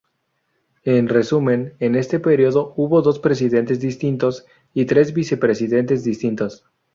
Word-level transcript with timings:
En 0.83 1.09
resumen, 1.09 1.75
en 1.77 1.93
este 1.95 2.19
período 2.19 2.73
hubo 2.75 3.03
dos 3.03 3.19
presidentes 3.19 3.79
distintos 3.79 4.47
y 4.73 4.85
tres 4.85 5.13
vicepresidentes 5.13 6.03
distintos. 6.03 6.65